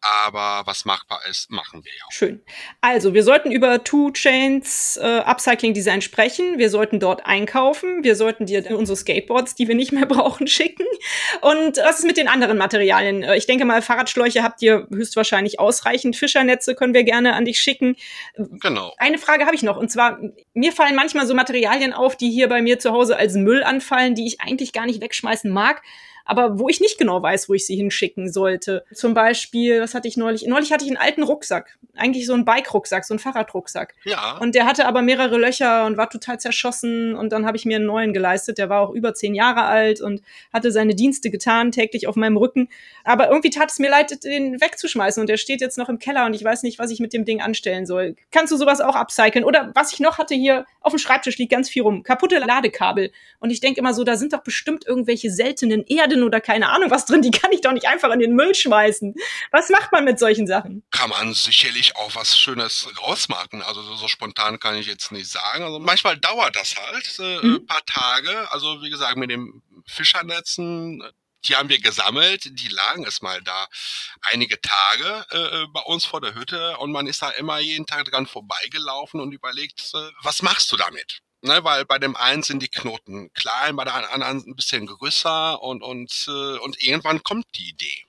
[0.00, 2.04] aber was machbar ist, machen wir ja.
[2.10, 2.40] Schön.
[2.80, 6.58] Also, wir sollten über Two Chains äh, Upcycling Design sprechen.
[6.58, 8.02] Wir sollten dort einkaufen.
[8.02, 10.86] Wir sollten dir unsere Skateboards, die wir nicht mehr brauchen, schicken.
[11.42, 13.22] Und was ist mit den anderen Materialien?
[13.22, 16.16] Äh, ich denke mal, Fahrradschläuche habt ihr höchstwahrscheinlich ausreichend.
[16.16, 17.96] Fischernetze können wir gerne an dich schicken.
[18.36, 18.94] Genau.
[18.96, 19.76] Eine Frage habe ich noch.
[19.76, 20.18] Und zwar,
[20.54, 24.14] mir fallen manchmal so Materialien auf, die hier bei mir zu Hause als Müll anfallen,
[24.14, 25.82] die ich eigentlich gar nicht wegschmeißen mag
[26.30, 28.84] aber wo ich nicht genau weiß, wo ich sie hinschicken sollte.
[28.94, 30.46] Zum Beispiel, was hatte ich neulich?
[30.46, 33.94] Neulich hatte ich einen alten Rucksack, eigentlich so einen Bike-Rucksack, so einen Fahrradrucksack.
[34.04, 34.38] Ja.
[34.38, 37.78] Und der hatte aber mehrere Löcher und war total zerschossen und dann habe ich mir
[37.78, 38.58] einen neuen geleistet.
[38.58, 42.36] Der war auch über zehn Jahre alt und hatte seine Dienste getan, täglich auf meinem
[42.36, 42.68] Rücken.
[43.02, 46.26] Aber irgendwie tat es mir leid, den wegzuschmeißen und der steht jetzt noch im Keller
[46.26, 48.14] und ich weiß nicht, was ich mit dem Ding anstellen soll.
[48.30, 49.42] Kannst du sowas auch upcyclen?
[49.44, 52.04] Oder was ich noch hatte hier auf dem Schreibtisch liegt ganz viel rum.
[52.04, 53.10] Kaputte Ladekabel.
[53.40, 56.68] Und ich denke immer so, da sind doch bestimmt irgendwelche seltenen Erden Erden oder keine
[56.70, 59.14] Ahnung was drin, die kann ich doch nicht einfach in den Müll schmeißen.
[59.50, 60.82] Was macht man mit solchen Sachen?
[60.90, 63.62] Kann man sicherlich auch was Schönes rausmachen.
[63.62, 65.64] Also so, so spontan kann ich jetzt nicht sagen.
[65.64, 67.54] Also manchmal dauert das halt äh, mhm.
[67.56, 68.52] ein paar Tage.
[68.52, 71.02] Also wie gesagt, mit dem Fischernetzen,
[71.46, 73.66] die haben wir gesammelt, die lagen es mal da
[74.30, 78.04] einige Tage äh, bei uns vor der Hütte und man ist da immer jeden Tag
[78.04, 81.22] dran vorbeigelaufen und überlegt, äh, was machst du damit?
[81.42, 85.62] Ne, weil bei dem einen sind die Knoten klein, bei der anderen ein bisschen größer
[85.62, 88.06] und, und, äh, und irgendwann kommt die Idee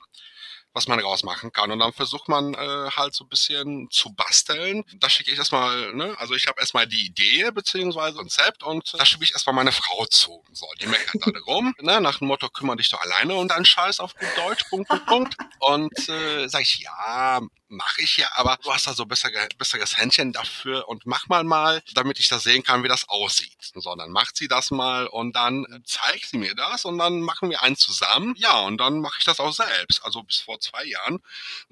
[0.73, 1.71] was man rausmachen kann.
[1.71, 4.83] Und dann versucht man äh, halt so ein bisschen zu basteln.
[4.95, 9.05] Da schicke ich erstmal, ne, also ich habe erstmal die Idee beziehungsweise Konzept und da
[9.05, 10.43] schicke ich erstmal meine Frau zu.
[10.51, 13.65] So, die meckert da rum, ne, nach dem Motto, kümmere dich doch alleine und dann
[13.65, 15.37] Scheiß auf gut Deutsch, Punkt, Punkt, Punkt.
[15.59, 19.97] Und äh, sage ich, ja, mache ich ja, aber du hast da so besser, besseres
[19.97, 23.71] Händchen dafür und mach mal mal, damit ich das sehen kann, wie das aussieht.
[23.73, 27.49] So, dann macht sie das mal und dann zeigt sie mir das und dann machen
[27.49, 28.35] wir einen zusammen.
[28.37, 30.03] Ja, und dann mache ich das auch selbst.
[30.03, 31.19] Also bis vor zwei Jahren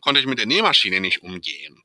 [0.02, 1.82] konnte ich mit der Nähmaschine nicht umgehen.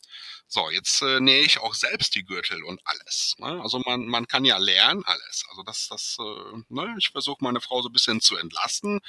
[0.46, 3.34] So, jetzt äh, nähe ich auch selbst die Gürtel und alles.
[3.38, 3.60] Ne?
[3.62, 5.44] Also man, man kann ja lernen alles.
[5.50, 6.94] Also das, das, äh, ne?
[6.98, 9.00] ich versuche meine Frau so ein bisschen zu entlasten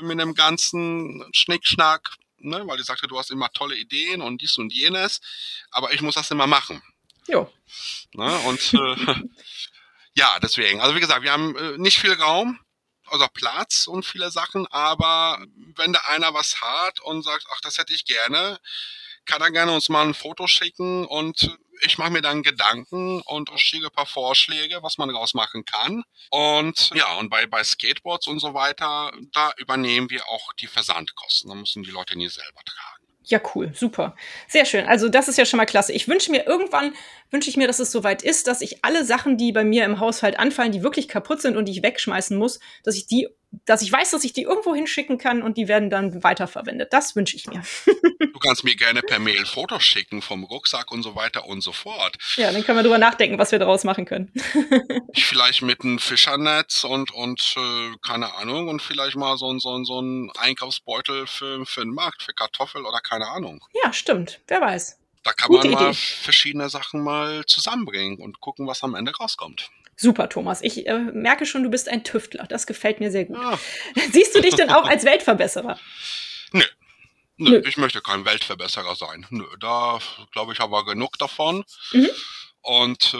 [0.00, 2.66] mit dem ganzen Schnickschnack, ne?
[2.66, 5.20] weil die sagte, du hast immer tolle Ideen und dies und jenes,
[5.70, 6.82] aber ich muss das immer machen.
[7.28, 7.52] Jo.
[8.12, 8.36] Ne?
[8.40, 9.22] Und äh,
[10.14, 10.80] ja, deswegen.
[10.80, 12.58] Also wie gesagt, wir haben äh, nicht viel Raum
[13.06, 15.44] also Platz und viele Sachen, aber
[15.76, 18.58] wenn da einer was hat und sagt, ach, das hätte ich gerne,
[19.26, 23.50] kann er gerne uns mal ein Foto schicken und ich mache mir dann Gedanken und
[23.56, 26.04] schicke ein paar Vorschläge, was man daraus machen kann.
[26.30, 31.50] Und ja, und bei, bei Skateboards und so weiter, da übernehmen wir auch die Versandkosten.
[31.50, 32.93] Da müssen die Leute nie selber tragen.
[33.26, 34.14] Ja, cool, super.
[34.48, 34.84] Sehr schön.
[34.84, 35.92] Also das ist ja schon mal klasse.
[35.92, 36.92] Ich wünsche mir irgendwann,
[37.30, 39.98] wünsche ich mir, dass es soweit ist, dass ich alle Sachen, die bei mir im
[39.98, 43.28] Haushalt anfallen, die wirklich kaputt sind und die ich wegschmeißen muss, dass ich die
[43.64, 46.92] dass ich weiß, dass ich die irgendwo hinschicken kann und die werden dann weiterverwendet.
[46.92, 47.62] Das wünsche ich mir.
[48.20, 51.72] du kannst mir gerne per Mail Fotos schicken vom Rucksack und so weiter und so
[51.72, 52.16] fort.
[52.36, 54.32] Ja, dann können wir drüber nachdenken, was wir daraus machen können.
[55.14, 60.00] vielleicht mit einem Fischernetz und, und äh, keine Ahnung und vielleicht mal so, so, so
[60.00, 63.64] ein Einkaufsbeutel für, für den Markt, für Kartoffel oder keine Ahnung.
[63.82, 64.40] Ja, stimmt.
[64.48, 64.98] Wer weiß.
[65.22, 65.98] Da kann Gute man mal Idee.
[65.98, 69.70] verschiedene Sachen mal zusammenbringen und gucken, was am Ende rauskommt.
[69.96, 70.62] Super, Thomas.
[70.62, 72.46] Ich äh, merke schon, du bist ein Tüftler.
[72.48, 73.38] Das gefällt mir sehr gut.
[73.38, 73.58] Ja.
[74.12, 75.78] Siehst du dich denn auch als Weltverbesserer?
[76.52, 76.64] Nö.
[77.36, 77.62] Nö, Nö.
[77.66, 79.26] ich möchte kein Weltverbesserer sein.
[79.30, 79.98] Nö, da
[80.32, 81.64] glaube ich aber genug davon.
[81.92, 82.10] Mhm.
[82.60, 83.16] Und äh,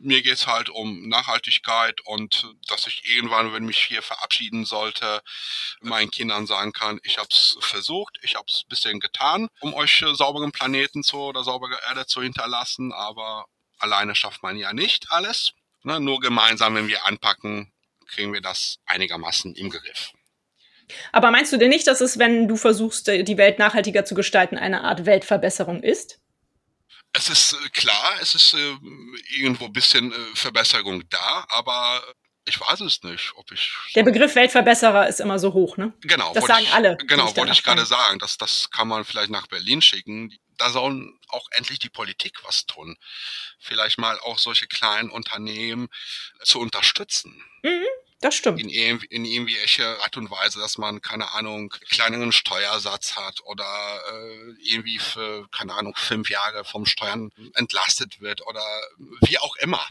[0.00, 5.20] mir geht's halt um Nachhaltigkeit und dass ich irgendwann, wenn mich hier verabschieden sollte,
[5.82, 10.00] meinen Kindern sagen kann, ich habe es versucht, ich habe es bisschen getan, um euch
[10.00, 13.44] äh, sauberen Planeten zu oder saubere Erde zu hinterlassen, aber
[13.78, 15.52] alleine schafft man ja nicht alles.
[15.86, 16.00] Ne?
[16.00, 17.72] Nur gemeinsam, wenn wir anpacken,
[18.08, 20.10] kriegen wir das einigermaßen im Griff.
[21.12, 24.58] Aber meinst du denn nicht, dass es, wenn du versuchst, die Welt nachhaltiger zu gestalten,
[24.58, 26.18] eine Art Weltverbesserung ist?
[27.12, 28.76] Es ist äh, klar, es ist äh,
[29.38, 32.02] irgendwo ein bisschen äh, Verbesserung da, aber
[32.48, 33.72] Ich weiß es nicht, ob ich.
[33.94, 35.92] Der Begriff Weltverbesserer ist immer so hoch, ne?
[36.02, 36.32] Genau.
[36.32, 36.96] Das sagen ich, alle.
[36.96, 38.20] Genau, wollte ich gerade sagen.
[38.20, 40.32] Das, das kann man vielleicht nach Berlin schicken.
[40.56, 42.96] Da sollen auch endlich die Politik was tun.
[43.58, 45.88] Vielleicht mal auch solche kleinen Unternehmen
[46.44, 47.42] zu unterstützen.
[47.62, 47.84] Mhm.
[48.20, 48.60] Das stimmt.
[48.60, 54.54] In, in irgendwelche Art und Weise, dass man, keine Ahnung, kleineren Steuersatz hat oder äh,
[54.62, 58.64] irgendwie für, keine Ahnung, fünf Jahre vom Steuern entlastet wird oder
[59.26, 59.84] wie auch immer.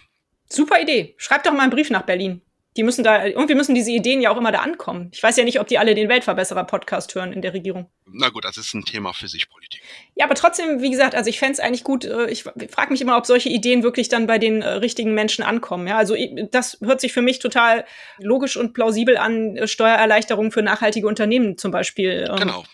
[0.50, 1.16] Super Idee.
[1.18, 2.42] Schreib doch mal einen Brief nach Berlin.
[2.78, 5.10] Die müssen da, irgendwie müssen diese Ideen ja auch immer da ankommen.
[5.14, 7.90] Ich weiß ja nicht, ob die alle den Weltverbesserer-Podcast hören in der Regierung.
[8.06, 9.82] Na gut, das ist ein Thema für sich Politik.
[10.16, 13.00] Ja, aber trotzdem, wie gesagt, also ich fände es eigentlich gut, äh, ich frage mich
[13.00, 15.88] immer, ob solche Ideen wirklich dann bei den äh, richtigen Menschen ankommen.
[15.88, 16.18] Ja, also
[16.52, 17.86] das hört sich für mich total
[18.18, 22.66] logisch und plausibel an, äh, Steuererleichterungen für nachhaltige Unternehmen zum Beispiel ähm, genau.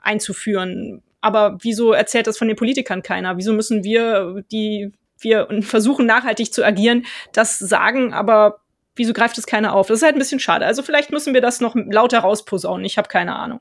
[0.00, 1.02] einzuführen.
[1.22, 3.36] Aber wieso erzählt das von den Politikern keiner?
[3.36, 8.60] Wieso müssen wir, die wir versuchen nachhaltig zu agieren, das sagen, aber
[9.00, 9.88] wieso greift es keiner auf?
[9.88, 10.66] Das ist halt ein bisschen schade.
[10.66, 12.84] Also vielleicht müssen wir das noch lauter rausposaunen.
[12.84, 13.60] Ich habe keine Ahnung.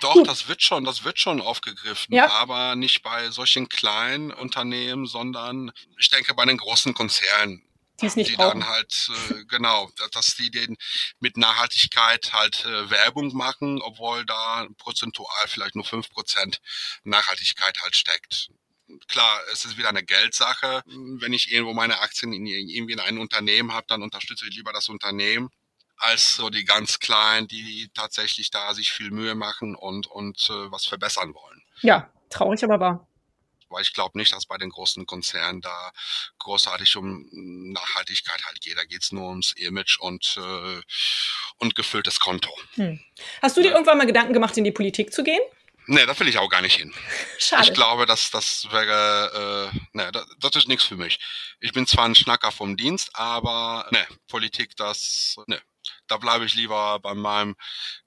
[0.00, 0.28] Doch, Gut.
[0.28, 2.30] das wird schon, das wird schon aufgegriffen, ja.
[2.30, 7.62] aber nicht bei solchen kleinen Unternehmen, sondern ich denke bei den großen Konzernen.
[8.02, 8.60] Die, es nicht die brauchen.
[8.60, 10.76] dann halt, äh, genau, dass die den
[11.18, 16.60] mit Nachhaltigkeit halt äh, Werbung machen, obwohl da prozentual vielleicht nur fünf Prozent
[17.04, 18.50] Nachhaltigkeit halt steckt
[19.08, 20.82] klar, es ist wieder eine Geldsache.
[20.86, 24.72] Wenn ich irgendwo meine Aktien in, irgendwie in einem Unternehmen habe, dann unterstütze ich lieber
[24.72, 25.50] das Unternehmen
[25.98, 30.70] als so die ganz Kleinen, die tatsächlich da sich viel Mühe machen und, und äh,
[30.70, 31.62] was verbessern wollen.
[31.80, 33.08] Ja, traurig, aber wahr.
[33.68, 35.90] Weil ich glaube nicht, dass bei den großen Konzernen da
[36.38, 38.76] großartig um Nachhaltigkeit halt geht.
[38.76, 40.80] Da geht's nur ums Image und, äh,
[41.58, 42.50] und gefülltes Konto.
[42.74, 43.00] Hm.
[43.42, 43.74] Hast du dir ja.
[43.74, 45.42] irgendwann mal Gedanken gemacht, in die Politik zu gehen?
[45.86, 46.92] Nee, da will ich auch gar nicht hin.
[47.38, 47.62] Schade.
[47.62, 51.18] Ich glaube, dass das wäre, äh, nee, das, das ist nichts für mich.
[51.60, 55.60] Ich bin zwar ein Schnacker vom Dienst, aber ne, Politik, das, ne,
[56.08, 57.54] da bleibe ich lieber bei meinen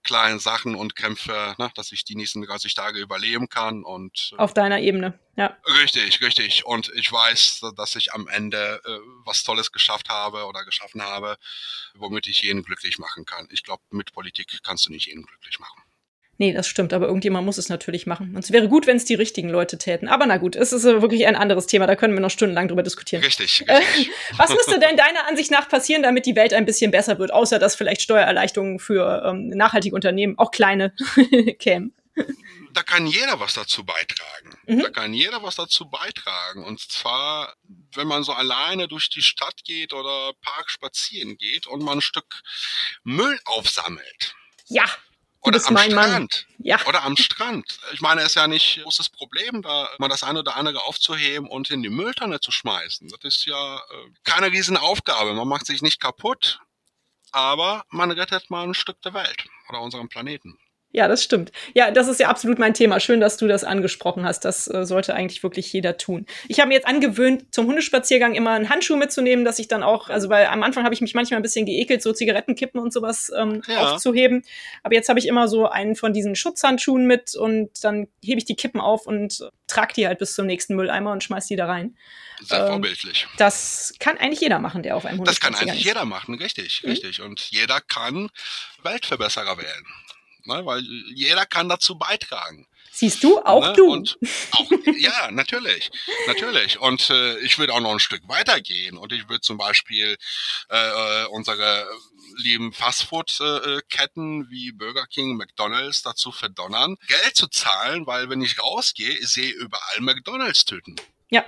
[0.04, 4.38] kleinen Sachen und kämpfe, ne, dass ich die nächsten 30 Tage überleben kann und äh,
[4.38, 5.58] auf deiner Ebene, ja.
[5.66, 6.66] Richtig, richtig.
[6.66, 11.38] Und ich weiß, dass ich am Ende äh, was Tolles geschafft habe oder geschaffen habe,
[11.94, 13.48] womit ich jeden glücklich machen kann.
[13.52, 15.82] Ich glaube, mit Politik kannst du nicht jeden glücklich machen.
[16.42, 18.34] Nee, das stimmt, aber irgendjemand muss es natürlich machen.
[18.34, 20.08] Und es wäre gut, wenn es die richtigen Leute täten.
[20.08, 22.82] Aber na gut, es ist wirklich ein anderes Thema, da können wir noch stundenlang drüber
[22.82, 23.22] diskutieren.
[23.22, 23.66] Richtig.
[23.68, 24.10] richtig.
[24.38, 27.60] was müsste denn deiner Ansicht nach passieren, damit die Welt ein bisschen besser wird, außer
[27.60, 30.94] dass vielleicht Steuererleichterungen für ähm, nachhaltige Unternehmen, auch kleine,
[31.60, 31.94] kämen?
[32.72, 34.58] Da kann jeder was dazu beitragen.
[34.66, 34.80] Mhm.
[34.84, 36.64] Da kann jeder was dazu beitragen.
[36.64, 37.54] Und zwar,
[37.96, 42.02] wenn man so alleine durch die Stadt geht oder Park spazieren geht und man ein
[42.02, 42.42] Stück
[43.04, 44.36] Müll aufsammelt.
[44.70, 44.86] Ja,
[45.42, 46.48] oder am Strand.
[46.58, 46.86] Ja.
[46.86, 47.80] Oder am Strand.
[47.94, 50.84] Ich meine, es ist ja nicht ein großes Problem, da mal das eine oder andere
[50.84, 53.10] aufzuheben und in die Mülltonne zu schmeißen.
[53.10, 55.34] Das ist ja äh, keine Riesenaufgabe.
[55.34, 56.60] Man macht sich nicht kaputt,
[57.32, 60.58] aber man rettet mal ein Stück der Welt oder unseren Planeten.
[60.92, 61.52] Ja, das stimmt.
[61.76, 63.00] Ja, das ist ja absolut mein Thema.
[63.00, 64.44] Schön, dass du das angesprochen hast.
[64.44, 66.26] Das äh, sollte eigentlich wirklich jeder tun.
[66.48, 70.10] Ich habe mir jetzt angewöhnt, zum Hundespaziergang immer einen Handschuh mitzunehmen, dass ich dann auch,
[70.10, 73.32] also weil am Anfang habe ich mich manchmal ein bisschen geekelt, so Zigarettenkippen und sowas
[73.38, 73.94] ähm, ja.
[73.94, 74.44] aufzuheben.
[74.82, 78.46] Aber jetzt habe ich immer so einen von diesen Schutzhandschuhen mit und dann hebe ich
[78.46, 81.68] die Kippen auf und trage die halt bis zum nächsten Mülleimer und schmeiß die da
[81.68, 81.96] rein.
[82.42, 83.28] Sehr ähm, vorbildlich.
[83.38, 86.82] Das kann eigentlich jeder machen, der auf einem Hund Das kann eigentlich jeder machen, richtig,
[86.82, 86.90] mhm.
[86.90, 87.22] richtig.
[87.22, 88.30] Und jeder kann
[88.82, 89.86] Weltverbesserer werden
[90.46, 90.66] ne?
[90.66, 92.68] weil jeder kann dazu beitragen.
[92.92, 93.74] Siehst du, auch ne?
[93.74, 93.92] du.
[93.92, 94.18] Und
[94.52, 95.90] auch, ja, natürlich,
[96.28, 96.80] natürlich.
[96.80, 100.18] Und äh, ich würde auch noch ein Stück weitergehen und ich würde zum Beispiel
[100.70, 101.88] äh, unsere
[102.38, 109.18] lieben Fastfood-Ketten wie Burger King, McDonald's dazu verdonnern, Geld zu zahlen, weil wenn ich rausgehe,
[109.18, 110.96] ich sehe überall McDonald's-Tüten.
[111.30, 111.46] Ja.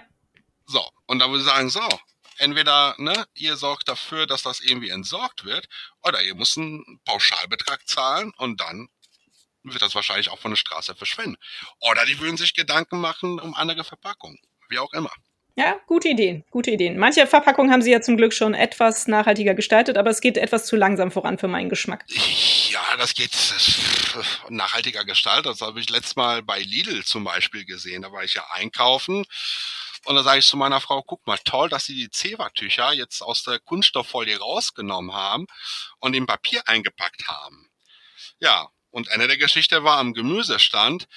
[0.68, 1.82] So, und dann würde ich sagen, so,
[2.42, 5.68] entweder ne, ihr sorgt dafür, dass das irgendwie entsorgt wird,
[6.04, 8.90] oder ihr müsst einen Pauschalbetrag zahlen und dann
[9.64, 11.38] wird das wahrscheinlich auch von der Straße verschwinden.
[11.80, 15.12] Oder die würden sich Gedanken machen um andere Verpackungen, wie auch immer.
[15.56, 16.98] Ja, gute Ideen, gute Ideen.
[16.98, 20.66] Manche Verpackungen haben sie ja zum Glück schon etwas nachhaltiger gestaltet, aber es geht etwas
[20.66, 22.06] zu langsam voran für meinen Geschmack.
[22.70, 23.32] Ja, das geht
[24.50, 25.48] nachhaltiger gestaltet.
[25.48, 28.02] Das habe ich letztes Mal bei Lidl zum Beispiel gesehen.
[28.02, 29.26] Da war ich ja einkaufen
[30.06, 33.22] und da sage ich zu meiner Frau, guck mal, toll, dass sie die Zewa-Tücher jetzt
[33.22, 35.48] aus der Kunststofffolie rausgenommen haben
[36.00, 37.70] und in Papier eingepackt haben.
[38.40, 41.08] Ja, und Ende der Geschichte war am Gemüsestand,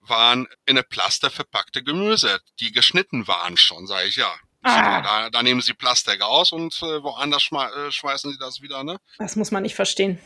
[0.00, 4.32] waren in eine Plaste verpackte Gemüse, die geschnitten waren schon, sage ich ja.
[4.62, 5.02] Ah.
[5.02, 8.98] Da, da, nehmen sie Plastik aus und äh, woanders äh, schmeißen sie das wieder, ne?
[9.18, 10.20] Das muss man nicht verstehen.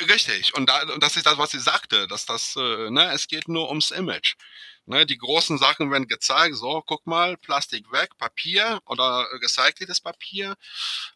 [0.00, 3.28] Richtig, und, da, und das ist das, was sie sagte, dass das, äh, ne, es
[3.28, 4.34] geht nur ums Image.
[4.84, 10.56] Ne, die großen Sachen werden gezeigt, so, guck mal, Plastik weg, Papier oder recyceltes Papier.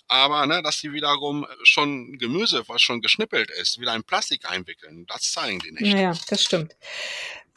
[0.06, 5.04] Aber ne, dass die wiederum schon Gemüse, was schon geschnippelt ist, wieder in Plastik einwickeln,
[5.06, 5.96] das zeigen die nicht.
[5.96, 6.76] Ja, das stimmt.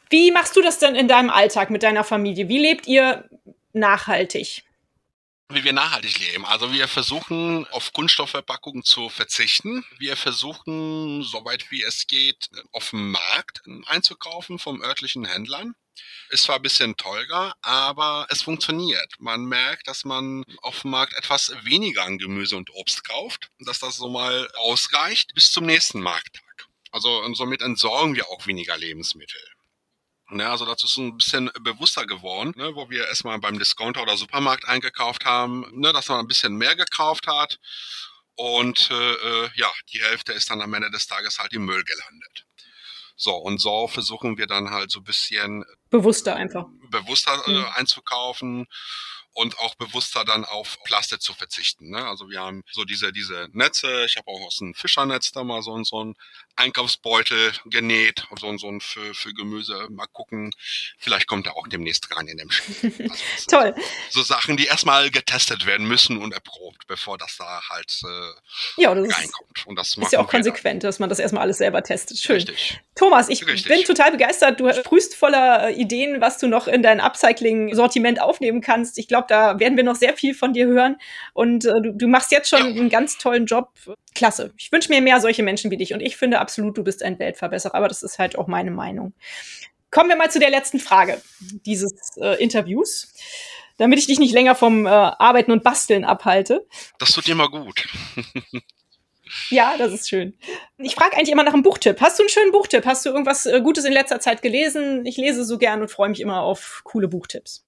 [0.08, 2.48] Wie machst du das denn in deinem Alltag mit deiner Familie?
[2.48, 3.30] Wie lebt ihr
[3.72, 4.64] nachhaltig?
[5.52, 6.46] wie wir nachhaltig leben.
[6.46, 9.84] Also wir versuchen auf Kunststoffverpackungen zu verzichten.
[9.98, 15.74] Wir versuchen, soweit wie es geht, auf dem Markt einzukaufen vom örtlichen Händlern.
[16.30, 19.14] Ist zwar ein bisschen teurer, aber es funktioniert.
[19.18, 23.80] Man merkt, dass man auf dem Markt etwas weniger an Gemüse und Obst kauft, dass
[23.80, 26.44] das so mal ausreicht bis zum nächsten Markttag.
[26.92, 29.40] Also somit entsorgen wir auch weniger Lebensmittel.
[30.32, 34.16] Ne, also dazu ist ein bisschen bewusster geworden, ne, wo wir erstmal beim Discounter oder
[34.16, 37.58] Supermarkt eingekauft haben, ne, dass man ein bisschen mehr gekauft hat.
[38.36, 39.12] Und äh,
[39.44, 42.46] äh, ja, die Hälfte ist dann am Ende des Tages halt im Müll gelandet.
[43.22, 46.64] So, und so versuchen wir dann halt so ein bisschen bewusster einfach.
[46.88, 47.66] Bewusster äh, mhm.
[47.74, 48.66] einzukaufen
[49.32, 51.90] und auch bewusster dann auf Plastik zu verzichten.
[51.90, 52.04] Ne?
[52.04, 55.62] Also wir haben so diese, diese Netze, ich habe auch aus einem Fischernetz da mal
[55.62, 56.14] so, so ein
[56.56, 59.86] Einkaufsbeutel genäht, so, so ein für, für Gemüse.
[59.90, 60.52] Mal gucken,
[60.98, 62.92] vielleicht kommt er auch demnächst rein in dem Spiel.
[63.10, 63.74] Also Toll.
[64.10, 68.94] So Sachen, die erstmal getestet werden müssen und erprobt, bevor das da halt äh, ja,
[68.94, 69.66] das reinkommt.
[69.66, 72.18] Und das ist ja auch konsequent, dass man das erstmal alles selber testet.
[72.18, 72.36] Schön.
[72.36, 72.80] Richtig.
[72.94, 73.68] Thomas, ich Richtig.
[73.68, 74.60] bin total begeistert.
[74.60, 78.98] Du sprühst voller äh, Ideen, was du noch in dein Upcycling-Sortiment aufnehmen kannst.
[78.98, 80.96] Ich glaube, da werden wir noch sehr viel von dir hören.
[81.32, 83.70] Und äh, du, du, machst jetzt schon einen ganz tollen Job.
[84.14, 84.52] Klasse.
[84.58, 85.94] Ich wünsche mir mehr solche Menschen wie dich.
[85.94, 87.74] Und ich finde absolut, du bist ein Weltverbesserer.
[87.74, 89.12] Aber das ist halt auch meine Meinung.
[89.90, 91.20] Kommen wir mal zu der letzten Frage
[91.64, 93.12] dieses äh, Interviews
[93.76, 96.66] damit ich dich nicht länger vom äh, Arbeiten und Basteln abhalte.
[96.98, 97.88] Das tut dir mal gut.
[99.50, 100.34] Ja, das ist schön.
[100.78, 102.00] Ich frage eigentlich immer nach einem Buchtipp.
[102.00, 102.84] Hast du einen schönen Buchtipp?
[102.86, 105.06] Hast du irgendwas äh, Gutes in letzter Zeit gelesen?
[105.06, 107.66] Ich lese so gern und freue mich immer auf coole Buchtipps.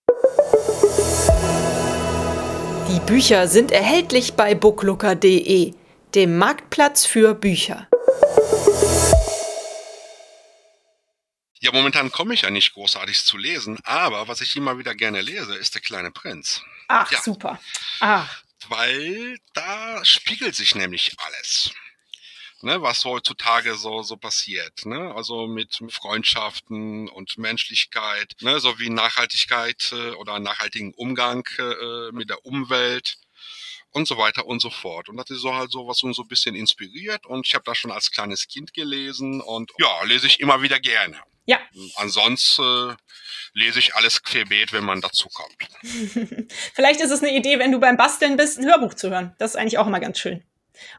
[2.89, 5.75] Die Bücher sind erhältlich bei booklooker.de,
[6.15, 7.89] dem Marktplatz für Bücher.
[11.61, 15.21] Ja, momentan komme ich ja nicht großartig zu lesen, aber was ich immer wieder gerne
[15.21, 16.63] lese, ist der kleine Prinz.
[16.89, 17.21] Ach, ja.
[17.23, 17.61] super.
[18.01, 21.71] Ach weil da spiegelt sich nämlich alles.
[22.65, 24.87] Ne, was heutzutage so, so passiert.
[24.87, 25.13] Ne?
[25.17, 28.61] Also mit Freundschaften und Menschlichkeit, ne?
[28.61, 33.19] sowie Nachhaltigkeit äh, oder nachhaltigen Umgang äh, mit der Umwelt
[33.93, 35.09] und so weiter und so fort.
[35.09, 37.27] Und das ist so halt so, was uns so ein bisschen inspiriert.
[37.27, 40.81] Und ich habe das schon als kleines Kind gelesen und ja, lese ich immer wieder
[40.81, 41.19] gerne.
[41.45, 41.59] Ja.
[41.97, 42.95] Ansonsten äh,
[43.53, 45.57] lese ich alles querbeet, wenn man dazu kommt.
[46.75, 49.35] Vielleicht ist es eine Idee, wenn du beim Basteln bist, ein Hörbuch zu hören.
[49.39, 50.45] Das ist eigentlich auch immer ganz schön.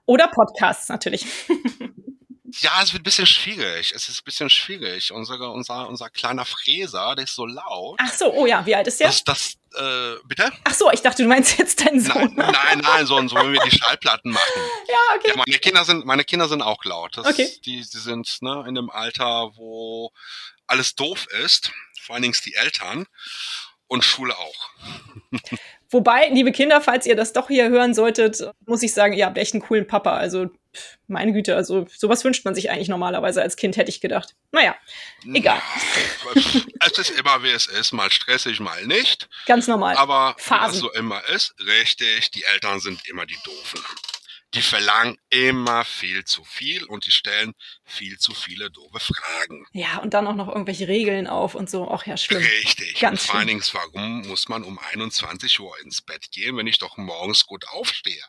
[0.05, 1.25] Oder Podcasts natürlich.
[2.59, 3.93] Ja, es wird ein bisschen schwierig.
[3.95, 5.11] Es ist ein bisschen schwierig.
[5.11, 7.99] Unser, unser, unser kleiner Fräser, der ist so laut.
[7.99, 9.07] Ach so, oh ja, wie alt ist der?
[9.07, 10.51] Das, das, äh, bitte?
[10.63, 12.33] Ach so, ich dachte, du meinst jetzt deinen Sohn.
[12.35, 14.43] Nein, nein, nein so, so wenn wir die Schallplatten machen.
[14.87, 15.29] Ja, okay.
[15.29, 17.17] Ja, meine Kinder sind, meine Kinder sind auch laut.
[17.17, 17.49] Das, okay.
[17.65, 20.11] Die, die sind ne, in einem Alter, wo
[20.67, 21.71] alles doof ist.
[21.99, 23.07] Vor allen Dingen die Eltern
[23.87, 24.69] und Schule auch.
[25.89, 29.37] Wobei, liebe Kinder, falls ihr das doch hier hören solltet, muss ich sagen, ihr habt
[29.37, 30.17] echt einen coolen Papa.
[30.17, 30.49] Also,
[31.07, 34.35] meine Güte, also sowas wünscht man sich eigentlich normalerweise als Kind, hätte ich gedacht.
[34.51, 34.75] Naja,
[35.33, 35.61] egal.
[36.85, 39.29] Es ist immer, wie es ist, mal stressig, mal nicht.
[39.45, 39.95] Ganz normal.
[39.95, 40.73] Aber Phasen.
[40.73, 43.79] was so immer ist, richtig, die Eltern sind immer die Doofen
[44.53, 47.53] die verlangen immer viel zu viel und die stellen
[47.85, 49.65] viel zu viele doofe Fragen.
[49.71, 51.87] Ja, und dann auch noch irgendwelche Regeln auf und so.
[51.87, 52.43] Auch ja, schlimm.
[52.43, 52.99] Richtig.
[52.99, 56.67] Ganz und vor allen Dingen, warum muss man um 21 Uhr ins Bett gehen, wenn
[56.67, 58.23] ich doch morgens gut aufstehe?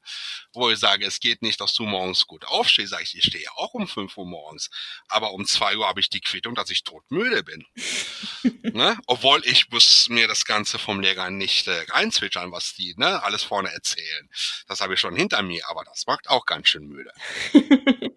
[0.55, 3.51] Wo ich sage, es geht nicht, dass du morgens gut aufstehst, sage ich, ich stehe
[3.57, 4.71] auch um 5 Uhr morgens.
[5.09, 7.67] Aber um 2 Uhr habe ich die Quittung, dass ich todmüde bin.
[8.63, 8.97] ne?
[9.07, 13.43] Obwohl ich muss mir das Ganze vom Lehrer nicht äh, reinzwitschern, was die ne, alles
[13.43, 14.31] vorne erzählen.
[14.69, 17.11] Das habe ich schon hinter mir, aber das macht auch ganz schön müde.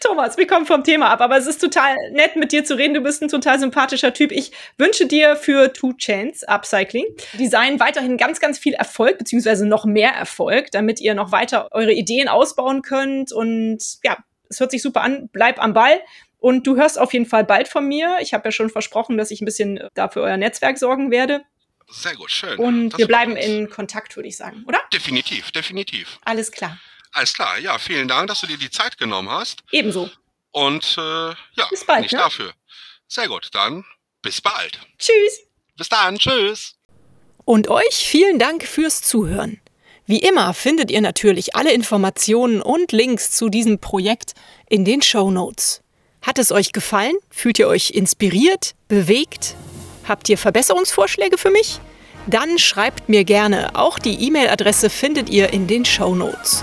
[0.00, 2.92] Thomas, wir kommen vom Thema ab, aber es ist total nett, mit dir zu reden.
[2.92, 4.30] Du bist ein total sympathischer Typ.
[4.30, 9.86] Ich wünsche dir für Two Chains Upcycling Design weiterhin ganz, ganz viel Erfolg, beziehungsweise noch
[9.86, 13.32] mehr Erfolg, damit ihr noch weiter eure Ideen ausbauen könnt.
[13.32, 14.18] Und ja,
[14.50, 15.30] es hört sich super an.
[15.32, 16.00] Bleib am Ball.
[16.38, 18.18] Und du hörst auf jeden Fall bald von mir.
[18.20, 21.42] Ich habe ja schon versprochen, dass ich ein bisschen da für euer Netzwerk sorgen werde.
[21.90, 22.58] Sehr gut, schön.
[22.58, 24.80] Und das wir bleiben in Kontakt, würde ich sagen, oder?
[24.92, 26.18] Definitiv, definitiv.
[26.24, 26.78] Alles klar.
[27.12, 29.62] Alles klar, ja, vielen Dank, dass du dir die Zeit genommen hast.
[29.70, 30.10] Ebenso.
[30.52, 32.18] Und äh, ja, bis bald, nicht ne?
[32.18, 32.52] dafür.
[33.08, 33.84] Sehr gut, dann
[34.22, 34.78] bis bald.
[34.98, 35.40] Tschüss.
[35.76, 36.76] Bis dann, tschüss.
[37.44, 39.60] Und euch vielen Dank fürs Zuhören.
[40.06, 44.34] Wie immer findet ihr natürlich alle Informationen und Links zu diesem Projekt
[44.68, 45.82] in den Show Notes.
[46.22, 47.14] Hat es euch gefallen?
[47.30, 49.54] Fühlt ihr euch inspiriert, bewegt?
[50.06, 51.80] Habt ihr Verbesserungsvorschläge für mich?
[52.26, 53.74] Dann schreibt mir gerne.
[53.74, 56.62] Auch die E-Mail-Adresse findet ihr in den Show Notes.